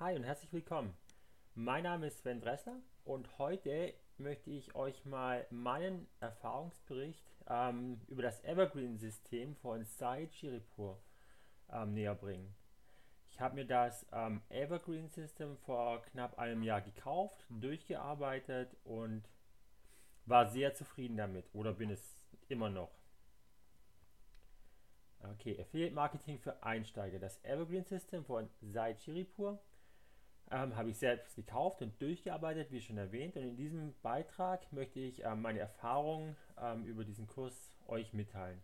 Hi 0.00 0.14
und 0.14 0.22
herzlich 0.22 0.52
willkommen. 0.52 0.94
Mein 1.56 1.82
Name 1.82 2.06
ist 2.06 2.18
Sven 2.18 2.40
Dressler 2.40 2.80
und 3.04 3.36
heute 3.36 3.92
möchte 4.16 4.48
ich 4.48 4.76
euch 4.76 5.04
mal 5.04 5.44
meinen 5.50 6.06
Erfahrungsbericht 6.20 7.28
ähm, 7.48 8.00
über 8.06 8.22
das 8.22 8.44
Evergreen-System 8.44 9.56
von 9.56 9.84
Said 9.84 10.32
Shiripur 10.32 11.02
ähm, 11.72 11.94
näher 11.94 12.14
bringen. 12.14 12.54
Ich 13.26 13.40
habe 13.40 13.56
mir 13.56 13.66
das 13.66 14.06
ähm, 14.12 14.40
Evergreen-System 14.50 15.56
vor 15.56 16.00
knapp 16.02 16.38
einem 16.38 16.62
Jahr 16.62 16.80
gekauft, 16.80 17.44
durchgearbeitet 17.50 18.76
und 18.84 19.24
war 20.26 20.48
sehr 20.48 20.74
zufrieden 20.74 21.16
damit 21.16 21.52
oder 21.52 21.72
bin 21.72 21.90
es 21.90 22.22
immer 22.46 22.70
noch. 22.70 22.92
Okay, 25.32 25.60
Affiliate 25.60 25.96
Marketing 25.96 26.38
für 26.38 26.62
Einsteiger. 26.62 27.18
Das 27.18 27.42
Evergreen 27.42 27.84
System 27.84 28.24
von 28.24 28.48
Said 28.60 29.00
Shiripur 29.00 29.60
ähm, 30.50 30.76
habe 30.76 30.90
ich 30.90 30.98
selbst 30.98 31.36
gekauft 31.36 31.82
und 31.82 32.00
durchgearbeitet, 32.00 32.70
wie 32.70 32.80
schon 32.80 32.98
erwähnt. 32.98 33.36
Und 33.36 33.42
in 33.42 33.56
diesem 33.56 33.94
Beitrag 34.02 34.72
möchte 34.72 35.00
ich 35.00 35.24
ähm, 35.24 35.42
meine 35.42 35.58
Erfahrungen 35.58 36.36
ähm, 36.60 36.84
über 36.84 37.04
diesen 37.04 37.26
Kurs 37.26 37.70
euch 37.86 38.12
mitteilen. 38.12 38.62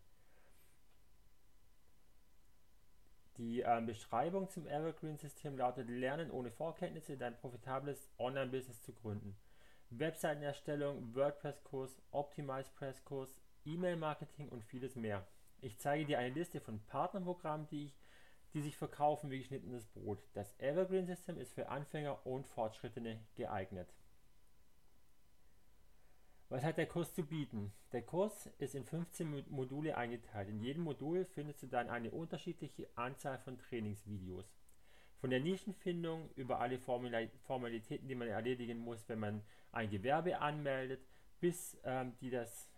Die 3.37 3.61
ähm, 3.61 3.87
Beschreibung 3.87 4.49
zum 4.49 4.67
Evergreen-System 4.67 5.59
lautet: 5.59 5.89
Lernen 5.89 6.31
ohne 6.31 6.51
Vorkenntnisse 6.51 7.17
dein 7.17 7.37
profitables 7.37 8.09
Online-Business 8.19 8.83
zu 8.83 8.93
gründen. 8.93 9.37
Webseitenerstellung, 9.91 11.15
WordPress-Kurs, 11.15 12.01
Optimize-Press-Kurs, 12.11 13.41
E-Mail-Marketing 13.65 14.49
und 14.49 14.65
vieles 14.65 14.97
mehr. 14.97 15.27
Ich 15.61 15.79
zeige 15.79 16.05
dir 16.05 16.19
eine 16.19 16.35
Liste 16.35 16.61
von 16.61 16.81
Partnerprogrammen, 16.87 17.67
die 17.69 17.87
ich 17.87 17.97
die 18.55 18.63
sich 18.63 18.77
verkaufen 18.77 19.31
wie 19.31 19.39
geschnittenes 19.39 19.87
Brot. 19.87 20.23
Das 20.33 20.59
Evergreen 20.59 21.07
System 21.07 21.39
ist 21.39 21.53
für 21.53 21.69
Anfänger 21.69 22.25
und 22.25 22.47
Fortschrittene 22.47 23.21
geeignet. 23.35 23.93
Was 26.49 26.63
hat 26.63 26.79
der 26.79 26.87
Kurs 26.87 27.13
zu 27.13 27.25
bieten? 27.25 27.73
Der 27.93 28.03
Kurs 28.03 28.47
ist 28.59 28.77
in 28.77 28.85
15 28.85 29.51
Module 29.51 29.97
eingeteilt. 29.97 30.49
In 30.49 30.61
jedem 30.61 30.85
Modul 30.85 31.25
findest 31.25 31.63
du 31.65 31.67
dann 31.67 31.91
eine 31.91 32.13
unterschiedliche 32.13 32.89
Anzahl 32.95 33.39
von 33.39 33.59
Trainingsvideos. 33.59 34.55
Von 35.17 35.31
der 35.31 35.41
Nischenfindung 35.41 36.31
über 36.37 36.61
alle 36.61 36.79
Formalitäten, 36.79 38.07
die 38.07 38.15
man 38.15 38.29
erledigen 38.29 38.79
muss, 38.79 39.09
wenn 39.09 39.19
man 39.19 39.43
ein 39.73 39.91
Gewerbe 39.91 40.39
anmeldet, 40.39 41.01
bis 41.41 41.77
ähm, 41.83 42.13
die 42.21 42.31
das 42.31 42.69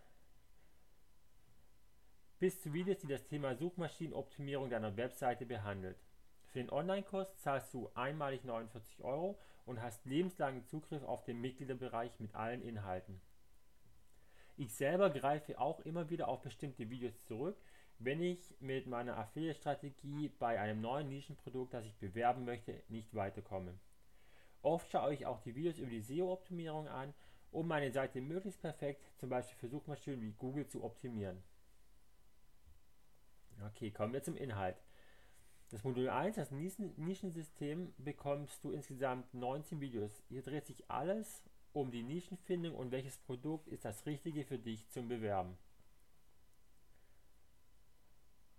bis 2.39 2.61
zu 2.61 2.73
Videos, 2.75 2.99
die 2.99 3.07
das 3.07 3.25
Thema 3.25 3.55
Suchmaschinenoptimierung 3.55 4.69
deiner 4.69 4.97
Webseite 4.97 5.47
behandelt. 5.47 5.97
Für 6.45 6.59
den 6.59 6.71
Online-Kurs 6.71 7.39
zahlst 7.39 7.73
du 7.73 7.91
einmalig 7.95 8.45
49 8.45 9.03
Euro 9.03 9.39
und 9.65 9.81
hast 9.81 10.05
lebenslangen 10.05 10.65
Zugriff 10.67 11.03
auf 11.03 11.25
den 11.25 11.41
Mitgliederbereich 11.41 12.21
mit 12.21 12.35
allen 12.35 12.61
Inhalten. 12.61 13.21
Ich 14.59 14.75
selber 14.75 15.11
greife 15.11 15.59
auch 15.59 15.81
immer 15.81 16.11
wieder 16.11 16.29
auf 16.29 16.43
bestimmte 16.43 16.91
Videos 16.91 17.25
zurück, 17.25 17.57
wenn 17.99 18.23
ich 18.23 18.55
mit 18.61 18.87
meiner 18.87 19.17
Affiliate-Strategie 19.17 20.29
bei 20.39 20.61
einem 20.61 20.83
neuen 20.83 21.09
Nischenprodukt, 21.09 21.73
das 21.73 21.87
ich 21.87 21.97
bewerben 21.97 22.45
möchte, 22.45 22.83
nicht 22.89 23.15
weiterkomme. 23.15 23.79
Oft 24.61 24.91
schaue 24.91 25.15
ich 25.15 25.25
auch 25.25 25.41
die 25.41 25.55
Videos 25.55 25.79
über 25.79 25.91
die 25.91 26.03
SEO-Optimierung 26.03 26.89
an, 26.89 27.15
um 27.51 27.67
meine 27.67 27.91
Seite 27.93 28.21
möglichst 28.21 28.61
perfekt, 28.61 29.03
zum 29.17 29.31
Beispiel 29.31 29.57
für 29.57 29.69
Suchmaschinen 29.69 30.21
wie 30.21 30.33
Google, 30.33 30.67
zu 30.67 30.85
optimieren. 30.85 31.43
Okay, 33.65 33.91
kommen 33.91 34.13
wir 34.13 34.23
zum 34.23 34.37
Inhalt. 34.37 34.77
Das 35.71 35.83
Modul 35.83 36.09
1, 36.09 36.37
das 36.37 36.51
Nischensystem, 36.51 37.93
bekommst 37.99 38.63
du 38.63 38.71
insgesamt 38.71 39.33
19 39.35 39.81
Videos. 39.81 40.23
Hier 40.29 40.43
dreht 40.43 40.67
sich 40.67 40.89
alles 40.91 41.43
um 41.73 41.91
die 41.91 42.03
Nischenfindung 42.03 42.75
und 42.75 42.93
welches 42.93 43.19
Produkt 43.19 43.69
ist 43.69 43.85
das 43.85 44.07
richtige 44.07 44.45
für 44.45 44.59
dich 44.59 44.89
zum 44.91 45.09
Bewerben. 45.09 45.59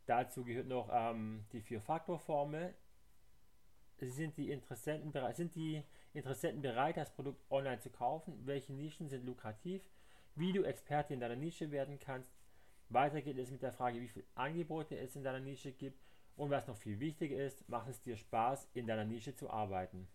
Dazu 0.06 0.44
gehört 0.44 0.68
noch 0.68 0.90
ähm, 0.92 1.46
die 1.52 1.62
Vier-Faktor-Formel. 1.62 2.74
Sind 4.00 4.12
sind 4.12 4.38
die 4.38 4.52
Interessenten 4.52 5.12
bereit, 6.62 6.98
das 6.98 7.14
Produkt 7.14 7.42
online 7.50 7.80
zu 7.80 7.90
kaufen? 7.90 8.46
Welche 8.46 8.74
Nischen 8.74 9.10
sind 9.10 9.26
lukrativ? 9.26 9.82
Wie 10.36 10.54
du 10.54 10.64
Experte 10.64 11.14
in 11.14 11.20
deiner 11.20 11.36
Nische 11.36 11.72
werden 11.72 12.00
kannst? 12.00 12.37
Weiter 12.90 13.22
geht 13.22 13.38
es 13.38 13.52
mit 13.52 13.62
der 13.62 13.74
Frage, 13.74 14.02
wie 14.02 14.08
viele 14.08 14.26
Angebote 14.36 14.98
es 14.98 15.16
in 15.16 15.24
deiner 15.24 15.40
Nische 15.40 15.72
gibt 15.72 16.02
und 16.36 16.52
was 16.52 16.68
noch 16.68 16.78
viel 16.78 17.00
wichtiger 17.00 17.36
ist, 17.38 17.68
macht 17.68 17.90
es 17.90 18.02
dir 18.02 18.16
Spaß, 18.16 18.70
in 18.74 18.88
deiner 18.88 19.06
Nische 19.06 19.36
zu 19.36 19.50
arbeiten. 19.50 20.08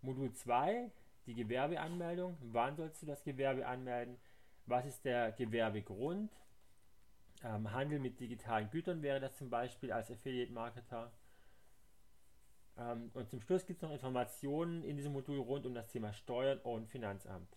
Modul 0.00 0.32
2, 0.32 0.90
die 1.26 1.34
Gewerbeanmeldung. 1.34 2.36
Wann 2.40 2.76
sollst 2.76 3.02
du 3.02 3.06
das 3.06 3.22
Gewerbe 3.22 3.66
anmelden? 3.66 4.16
Was 4.66 4.86
ist 4.86 5.04
der 5.04 5.32
Gewerbegrund? 5.32 6.32
Ähm, 7.44 7.72
Handel 7.72 7.98
mit 7.98 8.20
digitalen 8.20 8.70
Gütern 8.70 9.02
wäre 9.02 9.20
das 9.20 9.36
zum 9.36 9.50
Beispiel 9.50 9.92
als 9.92 10.10
Affiliate-Marketer. 10.10 11.12
Ähm, 12.78 13.10
und 13.14 13.28
zum 13.28 13.40
Schluss 13.40 13.66
gibt 13.66 13.82
es 13.82 13.82
noch 13.82 13.92
Informationen 13.92 14.84
in 14.84 14.96
diesem 14.96 15.12
Modul 15.12 15.38
rund 15.38 15.66
um 15.66 15.74
das 15.74 15.88
Thema 15.88 16.12
Steuern 16.12 16.58
und 16.58 16.88
Finanzamt. 16.88 17.56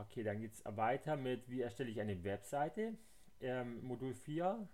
Okay, 0.00 0.24
dann 0.24 0.40
geht 0.40 0.52
es 0.54 0.64
weiter 0.64 1.16
mit, 1.16 1.48
wie 1.48 1.60
erstelle 1.60 1.90
ich 1.90 2.00
eine 2.00 2.24
Webseite. 2.24 2.96
Ähm, 3.40 3.84
Modul 3.84 4.14
4. 4.14 4.68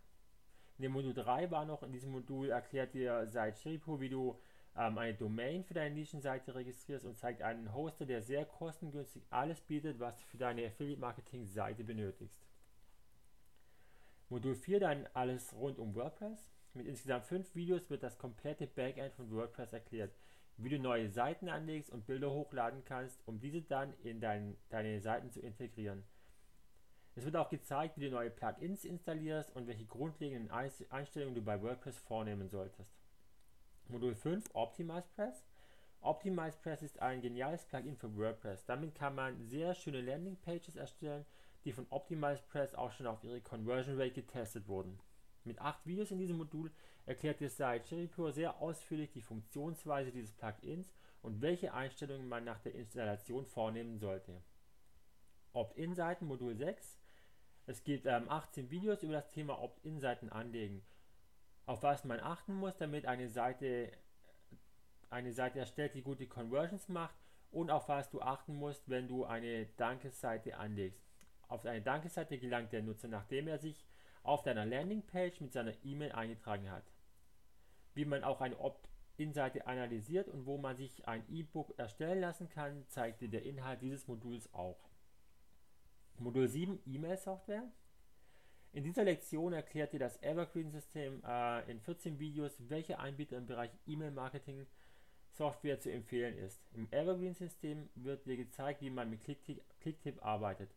In 0.78 0.82
dem 0.82 0.92
Modul 0.92 1.12
3 1.12 1.50
war 1.50 1.66
noch, 1.66 1.82
in 1.82 1.92
diesem 1.92 2.10
Modul 2.10 2.50
erklärt 2.50 2.94
dir 2.94 3.26
seit 3.26 3.58
Shiripo, 3.58 4.00
wie 4.00 4.08
du 4.08 4.38
ähm, 4.76 4.96
eine 4.96 5.14
Domain 5.14 5.62
für 5.64 5.74
deine 5.74 5.94
Nischenseite 5.94 6.54
registrierst 6.54 7.04
und 7.04 7.18
zeigt 7.18 7.42
einen 7.42 7.74
Hoster, 7.74 8.06
der 8.06 8.22
sehr 8.22 8.46
kostengünstig 8.46 9.26
alles 9.30 9.60
bietet, 9.60 10.00
was 10.00 10.16
du 10.16 10.24
für 10.24 10.38
deine 10.38 10.66
Affiliate-Marketing-Seite 10.66 11.84
benötigst. 11.84 12.46
Modul 14.30 14.54
4 14.54 14.80
dann 14.80 15.06
alles 15.12 15.52
rund 15.54 15.78
um 15.78 15.94
WordPress. 15.94 16.50
Mit 16.72 16.86
insgesamt 16.86 17.26
5 17.26 17.54
Videos 17.54 17.90
wird 17.90 18.02
das 18.02 18.16
komplette 18.16 18.66
Backend 18.66 19.12
von 19.12 19.30
WordPress 19.30 19.72
erklärt 19.72 20.12
wie 20.56 20.68
du 20.68 20.78
neue 20.78 21.08
Seiten 21.08 21.48
anlegst 21.48 21.90
und 21.90 22.06
Bilder 22.06 22.30
hochladen 22.30 22.84
kannst, 22.84 23.26
um 23.26 23.40
diese 23.40 23.62
dann 23.62 23.94
in 24.02 24.20
dein, 24.20 24.56
deine 24.68 25.00
Seiten 25.00 25.30
zu 25.30 25.40
integrieren. 25.40 26.04
Es 27.14 27.24
wird 27.24 27.36
auch 27.36 27.50
gezeigt, 27.50 27.98
wie 27.98 28.04
du 28.04 28.10
neue 28.10 28.30
Plugins 28.30 28.84
installierst 28.84 29.54
und 29.54 29.66
welche 29.66 29.86
grundlegenden 29.86 30.50
Einstellungen 30.50 31.34
du 31.34 31.42
bei 31.42 31.60
WordPress 31.60 31.98
vornehmen 31.98 32.48
solltest. 32.48 32.94
Modul 33.88 34.14
5 34.14 34.50
Optimize 34.54 35.08
Press. 35.14 35.46
Optimize 36.00 36.56
Press 36.62 36.82
ist 36.82 37.02
ein 37.02 37.20
geniales 37.20 37.66
Plugin 37.66 37.96
für 37.96 38.16
WordPress. 38.16 38.64
Damit 38.64 38.94
kann 38.94 39.14
man 39.14 39.42
sehr 39.44 39.74
schöne 39.74 40.00
Landingpages 40.00 40.76
erstellen, 40.76 41.26
die 41.64 41.72
von 41.72 41.86
Optimize 41.90 42.42
Press 42.48 42.74
auch 42.74 42.92
schon 42.92 43.06
auf 43.06 43.22
ihre 43.24 43.40
Conversion 43.40 44.00
Rate 44.00 44.12
getestet 44.12 44.66
wurden. 44.68 44.98
Mit 45.44 45.60
acht 45.60 45.86
Videos 45.86 46.10
in 46.10 46.18
diesem 46.18 46.36
Modul 46.36 46.70
erklärt 47.06 47.40
dir 47.40 47.48
Sai 47.48 47.80
Cherrypure 47.80 48.32
sehr 48.32 48.60
ausführlich 48.60 49.10
die 49.10 49.22
Funktionsweise 49.22 50.12
dieses 50.12 50.32
Plugins 50.32 50.92
und 51.22 51.40
welche 51.40 51.72
Einstellungen 51.72 52.28
man 52.28 52.44
nach 52.44 52.60
der 52.60 52.74
Installation 52.74 53.46
vornehmen 53.46 53.98
sollte. 53.98 54.42
Opt-in-Seiten 55.52 56.26
Modul 56.26 56.54
6 56.54 56.98
Es 57.66 57.82
gibt 57.84 58.06
ähm, 58.06 58.28
18 58.28 58.70
Videos 58.70 59.02
über 59.02 59.14
das 59.14 59.30
Thema 59.30 59.60
Opt-in-Seiten 59.60 60.30
anlegen. 60.30 60.84
Auf 61.66 61.82
was 61.82 62.04
man 62.04 62.20
achten 62.20 62.54
muss, 62.54 62.76
damit 62.76 63.06
eine 63.06 63.28
Seite, 63.28 63.92
eine 65.08 65.32
Seite 65.32 65.58
erstellt, 65.58 65.94
die 65.94 66.02
gute 66.02 66.26
Conversions 66.26 66.88
macht 66.88 67.14
und 67.50 67.70
auf 67.70 67.88
was 67.88 68.10
du 68.10 68.20
achten 68.20 68.54
musst, 68.54 68.88
wenn 68.88 69.08
du 69.08 69.24
eine 69.24 69.66
Dankesseite 69.76 70.56
anlegst. 70.56 71.02
Auf 71.48 71.64
eine 71.64 71.82
Dankesseite 71.82 72.38
gelangt 72.38 72.72
der 72.72 72.82
Nutzer, 72.82 73.08
nachdem 73.08 73.48
er 73.48 73.58
sich 73.58 73.84
auf 74.22 74.42
deiner 74.42 74.66
Landingpage 74.66 75.40
mit 75.40 75.52
seiner 75.52 75.72
E-Mail 75.84 76.12
eingetragen 76.12 76.70
hat. 76.70 76.84
Wie 77.94 78.04
man 78.04 78.24
auch 78.24 78.40
eine 78.40 78.58
Opt-in-Seite 78.58 79.66
analysiert 79.66 80.28
und 80.28 80.46
wo 80.46 80.58
man 80.58 80.76
sich 80.76 81.06
ein 81.08 81.24
E-Book 81.28 81.74
erstellen 81.78 82.20
lassen 82.20 82.48
kann, 82.48 82.86
zeigt 82.88 83.20
dir 83.20 83.28
der 83.28 83.44
Inhalt 83.44 83.82
dieses 83.82 84.06
Moduls 84.06 84.52
auch. 84.54 84.88
Modul 86.18 86.48
7 86.48 86.80
E-Mail-Software. 86.86 87.64
In 88.72 88.84
dieser 88.84 89.04
Lektion 89.04 89.52
erklärt 89.52 89.92
dir 89.92 89.98
das 89.98 90.22
Evergreen-System 90.22 91.22
äh, 91.26 91.70
in 91.70 91.80
14 91.80 92.20
Videos, 92.20 92.56
welche 92.68 92.98
Anbieter 92.98 93.36
im 93.36 93.46
Bereich 93.46 93.70
E-Mail-Marketing 93.86 94.66
Software 95.32 95.80
zu 95.80 95.90
empfehlen 95.90 96.36
ist. 96.36 96.62
Im 96.72 96.86
Evergreen-System 96.92 97.88
wird 97.94 98.26
dir 98.26 98.36
gezeigt, 98.36 98.82
wie 98.82 98.90
man 98.90 99.10
mit 99.10 99.22
Clicktip 99.22 100.24
arbeitet 100.24 100.70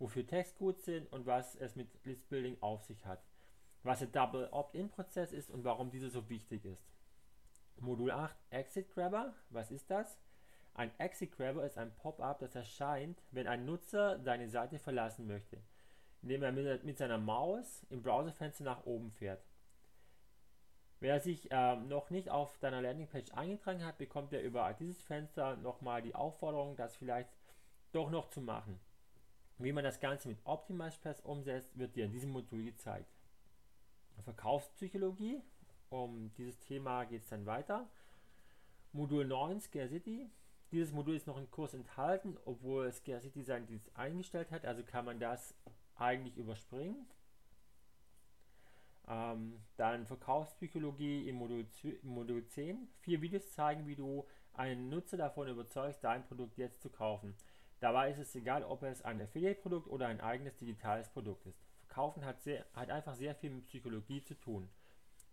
wofür 0.00 0.26
Text 0.26 0.58
gut 0.58 0.80
sind 0.80 1.12
und 1.12 1.26
was 1.26 1.54
es 1.54 1.76
mit 1.76 1.88
Listbuilding 2.04 2.56
auf 2.60 2.82
sich 2.82 3.06
hat, 3.06 3.22
was 3.84 4.00
der 4.00 4.08
Double 4.08 4.48
Opt-in-Prozess 4.50 5.32
ist 5.32 5.50
und 5.50 5.62
warum 5.62 5.90
dieser 5.90 6.10
so 6.10 6.28
wichtig 6.28 6.64
ist. 6.64 6.90
Modul 7.78 8.10
8 8.10 8.36
Exit 8.50 8.90
Grabber, 8.90 9.34
was 9.50 9.70
ist 9.70 9.90
das? 9.90 10.18
Ein 10.74 10.90
Exit 10.98 11.32
Grabber 11.32 11.64
ist 11.64 11.78
ein 11.78 11.94
Pop-up, 11.94 12.40
das 12.40 12.54
erscheint, 12.54 13.22
wenn 13.30 13.46
ein 13.46 13.64
Nutzer 13.64 14.18
deine 14.18 14.48
Seite 14.48 14.78
verlassen 14.78 15.26
möchte. 15.26 15.62
indem 16.22 16.42
er 16.42 16.52
mit, 16.52 16.84
mit 16.84 16.98
seiner 16.98 17.16
Maus 17.16 17.86
im 17.88 18.02
Browserfenster 18.02 18.64
nach 18.64 18.84
oben 18.84 19.10
fährt. 19.10 19.42
Wer 20.98 21.18
sich 21.18 21.48
ähm, 21.50 21.88
noch 21.88 22.10
nicht 22.10 22.28
auf 22.28 22.58
deiner 22.58 22.82
Landingpage 22.82 23.32
eingetragen 23.32 23.84
hat, 23.84 23.96
bekommt 23.96 24.34
er 24.34 24.42
über 24.42 24.70
dieses 24.74 25.02
Fenster 25.02 25.56
nochmal 25.56 26.02
die 26.02 26.14
Aufforderung, 26.14 26.76
das 26.76 26.94
vielleicht 26.94 27.30
doch 27.92 28.10
noch 28.10 28.28
zu 28.28 28.42
machen. 28.42 28.78
Wie 29.62 29.72
man 29.72 29.84
das 29.84 30.00
Ganze 30.00 30.26
mit 30.26 30.38
OptimizePress 30.44 31.20
umsetzt, 31.20 31.78
wird 31.78 31.94
dir 31.94 32.06
in 32.06 32.12
diesem 32.12 32.30
Modul 32.30 32.64
gezeigt. 32.64 33.12
Verkaufspsychologie, 34.24 35.42
um 35.90 36.32
dieses 36.38 36.58
Thema 36.60 37.04
geht 37.04 37.22
es 37.22 37.28
dann 37.28 37.44
weiter. 37.44 37.86
Modul 38.92 39.26
9, 39.26 39.60
Scarcity. 39.60 40.30
Dieses 40.72 40.92
Modul 40.92 41.14
ist 41.14 41.26
noch 41.26 41.36
im 41.36 41.50
Kurs 41.50 41.74
enthalten, 41.74 42.38
obwohl 42.46 42.90
Scarcity 42.90 43.42
sein 43.42 43.66
Dienst 43.66 43.94
eingestellt 43.96 44.50
hat, 44.50 44.64
also 44.64 44.82
kann 44.82 45.04
man 45.04 45.20
das 45.20 45.54
eigentlich 45.94 46.38
überspringen. 46.38 47.06
Ähm, 49.08 49.60
dann 49.76 50.06
Verkaufspsychologie 50.06 51.28
im 51.28 51.36
Modul, 51.36 51.66
im 51.82 52.08
Modul 52.08 52.46
10. 52.46 52.88
Vier 53.00 53.20
Videos 53.20 53.52
zeigen, 53.52 53.86
wie 53.86 53.96
du 53.96 54.26
einen 54.54 54.88
Nutzer 54.88 55.18
davon 55.18 55.48
überzeugst, 55.48 56.02
dein 56.02 56.24
Produkt 56.24 56.56
jetzt 56.56 56.80
zu 56.80 56.88
kaufen. 56.88 57.34
Dabei 57.80 58.10
ist 58.10 58.18
es 58.18 58.34
egal, 58.34 58.62
ob 58.62 58.82
es 58.82 59.02
ein 59.02 59.20
Affiliate-Produkt 59.20 59.88
oder 59.88 60.06
ein 60.06 60.20
eigenes 60.20 60.56
digitales 60.56 61.08
Produkt 61.08 61.46
ist. 61.46 61.58
Verkaufen 61.78 62.24
hat, 62.24 62.40
sehr, 62.40 62.64
hat 62.74 62.90
einfach 62.90 63.14
sehr 63.14 63.34
viel 63.34 63.50
mit 63.50 63.66
Psychologie 63.66 64.22
zu 64.22 64.34
tun. 64.34 64.68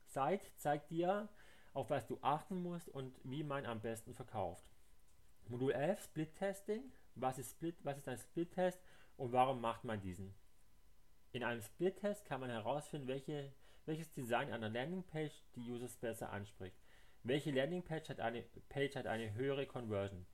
Zeit 0.08 0.42
zeigt 0.56 0.90
dir, 0.90 1.30
auf 1.74 1.90
was 1.90 2.08
du 2.08 2.18
achten 2.22 2.64
musst 2.64 2.90
und 2.90 3.20
wie 3.24 3.44
man 3.44 3.66
am 3.66 3.82
besten 3.82 4.14
verkauft. 4.14 4.72
Modul 5.48 5.72
11 5.72 6.04
Split 6.04 6.36
Testing. 6.36 6.92
Was 7.16 7.38
ist, 7.38 7.52
Split, 7.52 7.76
was 7.84 7.98
ist 7.98 8.08
ein 8.08 8.18
Split-Test 8.18 8.80
und 9.18 9.32
warum 9.32 9.60
macht 9.60 9.84
man 9.84 10.02
diesen? 10.02 10.34
In 11.32 11.44
einem 11.44 11.62
Split-Test 11.62 12.26
kann 12.26 12.42
man 12.42 12.50
herausfinden, 12.50 13.08
welche 13.08 13.52
welches 13.88 14.12
Design 14.12 14.52
einer 14.52 14.70
Landingpage 14.70 15.32
die 15.56 15.72
Users 15.72 15.96
besser 15.96 16.30
anspricht. 16.32 16.78
Welche 17.24 17.52
Landingpage 17.52 18.10
hat 18.10 18.20
eine, 18.20 18.44
Page 18.70 18.96
hat 18.96 19.08
eine 19.08 19.34
höhere 19.34 19.66
Conversion. 19.66 20.26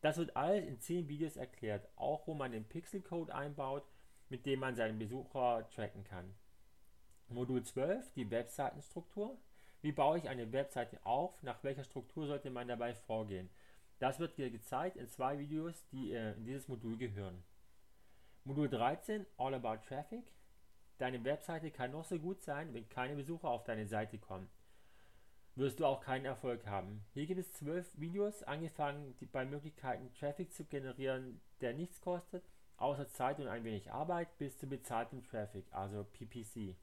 Das 0.00 0.16
wird 0.16 0.36
alles 0.36 0.64
in 0.66 0.80
10 0.80 1.08
Videos 1.08 1.36
erklärt, 1.36 1.88
auch 1.96 2.26
wo 2.26 2.34
man 2.34 2.52
den 2.52 2.68
Pixelcode 2.68 3.30
einbaut, 3.30 3.84
mit 4.28 4.46
dem 4.46 4.60
man 4.60 4.76
seinen 4.76 4.98
Besucher 4.98 5.68
tracken 5.70 6.04
kann. 6.04 6.34
Modul 7.28 7.62
12, 7.62 8.12
die 8.12 8.30
Webseitenstruktur. 8.30 9.36
Wie 9.80 9.92
baue 9.92 10.18
ich 10.18 10.28
eine 10.28 10.52
Webseite 10.52 11.04
auf? 11.04 11.42
Nach 11.42 11.62
welcher 11.62 11.84
Struktur 11.84 12.26
sollte 12.26 12.50
man 12.50 12.68
dabei 12.68 12.94
vorgehen? 12.94 13.50
Das 13.98 14.18
wird 14.18 14.38
dir 14.38 14.50
gezeigt 14.50 14.96
in 14.96 15.08
zwei 15.08 15.38
Videos, 15.38 15.86
die 15.88 16.12
äh, 16.12 16.34
in 16.34 16.44
dieses 16.44 16.68
Modul 16.68 16.96
gehören. 16.96 17.42
Modul 18.44 18.68
13, 18.68 19.26
All 19.36 19.54
About 19.54 19.86
Traffic. 19.86 20.32
Deine 20.98 21.22
Webseite 21.24 21.70
kann 21.70 21.92
noch 21.92 22.04
so 22.04 22.18
gut 22.18 22.40
sein, 22.40 22.72
wenn 22.72 22.88
keine 22.88 23.14
Besucher 23.14 23.48
auf 23.48 23.64
deine 23.64 23.86
Seite 23.86 24.18
kommen. 24.18 24.48
Wirst 25.58 25.80
du 25.80 25.86
auch 25.86 26.00
keinen 26.00 26.24
Erfolg 26.24 26.68
haben. 26.68 27.04
Hier 27.14 27.26
gibt 27.26 27.40
es 27.40 27.52
zwölf 27.52 27.84
Videos, 27.98 28.44
angefangen 28.44 29.16
bei 29.32 29.44
Möglichkeiten 29.44 30.14
Traffic 30.14 30.52
zu 30.52 30.64
generieren, 30.64 31.40
der 31.60 31.74
nichts 31.74 32.00
kostet, 32.00 32.44
außer 32.76 33.08
Zeit 33.08 33.40
und 33.40 33.48
ein 33.48 33.64
wenig 33.64 33.90
Arbeit, 33.90 34.38
bis 34.38 34.56
zu 34.56 34.68
bezahltem 34.68 35.24
Traffic, 35.24 35.66
also 35.72 36.04
PPC. 36.04 36.76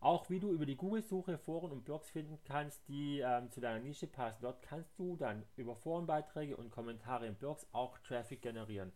Auch 0.00 0.30
wie 0.30 0.40
du 0.40 0.50
über 0.50 0.64
die 0.64 0.78
Google-Suche 0.78 1.36
Foren 1.36 1.70
und 1.70 1.84
Blogs 1.84 2.08
finden 2.08 2.38
kannst, 2.46 2.88
die 2.88 3.20
ähm, 3.20 3.50
zu 3.50 3.60
deiner 3.60 3.80
Nische 3.80 4.06
passen. 4.06 4.38
Dort 4.40 4.62
kannst 4.62 4.98
du 4.98 5.16
dann 5.16 5.44
über 5.56 5.76
Forenbeiträge 5.76 6.56
und 6.56 6.70
Kommentare 6.70 7.26
in 7.26 7.34
Blogs 7.34 7.66
auch 7.72 7.98
Traffic 7.98 8.40
generieren, 8.40 8.90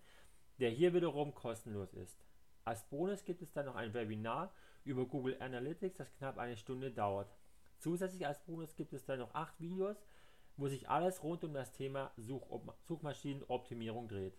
der 0.58 0.70
hier 0.70 0.94
wiederum 0.94 1.35
kostenlos 1.35 1.93
ist. 1.93 2.25
Als 2.64 2.82
Bonus 2.88 3.26
gibt 3.26 3.43
es 3.43 3.52
dann 3.52 3.67
noch 3.67 3.76
ein 3.76 3.93
Webinar 3.93 4.55
über 4.85 5.05
Google 5.05 5.37
Analytics, 5.38 5.99
das 5.99 6.14
knapp 6.14 6.38
eine 6.38 6.56
Stunde 6.56 6.91
dauert. 6.91 7.37
Zusätzlich 7.81 8.27
als 8.27 8.44
Bonus 8.44 8.77
gibt 8.77 8.93
es 8.93 9.06
dann 9.06 9.19
noch 9.19 9.35
acht 9.35 9.59
Videos, 9.59 9.97
wo 10.56 10.69
sich 10.69 10.88
alles 10.91 11.23
rund 11.23 11.43
um 11.44 11.55
das 11.55 11.73
Thema 11.73 12.12
Such 12.19 12.47
Suchmaschinenoptimierung 12.82 14.06
dreht. 14.06 14.38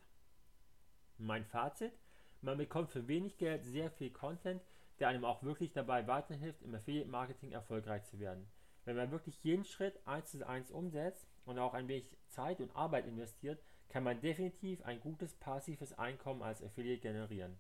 Mein 1.18 1.44
Fazit, 1.46 1.94
man 2.42 2.60
bekommt 2.60 2.92
für 2.92 3.08
wenig 3.08 3.38
Geld 3.38 3.66
sehr 3.66 3.90
viel 3.90 4.12
Content, 4.12 4.62
der 5.00 5.08
einem 5.08 5.26
auch 5.26 5.42
wirklich 5.42 5.74
dabei 5.74 6.06
weiterhilft, 6.06 6.62
im 6.62 6.76
Affiliate 6.76 7.10
Marketing 7.10 7.52
erfolgreich 7.52 8.06
zu 8.06 8.20
werden. 8.20 8.48
Wenn 8.86 8.96
man 8.96 9.12
wirklich 9.12 9.44
jeden 9.44 9.66
Schritt 9.66 10.00
eins 10.06 10.32
zu 10.32 10.48
eins 10.48 10.70
umsetzt 10.70 11.28
und 11.46 11.58
auch 11.58 11.74
ein 11.74 11.88
wenig 11.88 12.18
Zeit 12.28 12.62
und 12.62 12.76
Arbeit 12.76 13.08
investiert, 13.08 13.60
kann 13.90 14.04
man 14.04 14.22
definitiv 14.22 14.84
ein 14.84 15.00
gutes 15.00 15.34
passives 15.34 15.98
Einkommen 15.98 16.44
als 16.44 16.64
Affiliate 16.64 17.02
generieren. 17.02 17.60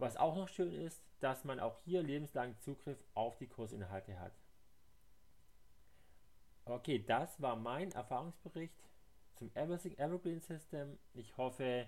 Was 0.00 0.16
auch 0.16 0.34
noch 0.34 0.48
schön 0.48 0.72
ist, 0.72 1.04
dass 1.20 1.44
man 1.44 1.60
auch 1.60 1.78
hier 1.84 2.02
lebenslangen 2.02 2.58
Zugriff 2.60 3.04
auf 3.12 3.36
die 3.36 3.48
Kursinhalte 3.48 4.18
hat. 4.18 4.32
Okay, 6.64 7.04
das 7.06 7.42
war 7.42 7.54
mein 7.56 7.92
Erfahrungsbericht 7.92 8.88
zum 9.34 9.50
Everything 9.54 9.98
Evergreen 9.98 10.40
System. 10.40 10.98
Ich 11.12 11.36
hoffe, 11.36 11.86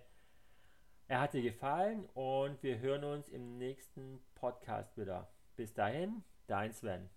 er 1.08 1.20
hat 1.20 1.32
dir 1.32 1.40
gefallen 1.40 2.04
und 2.12 2.62
wir 2.62 2.80
hören 2.80 3.04
uns 3.04 3.28
im 3.30 3.56
nächsten 3.56 4.22
Podcast 4.34 4.98
wieder. 4.98 5.32
Bis 5.56 5.72
dahin, 5.72 6.22
dein 6.48 6.74
Sven. 6.74 7.08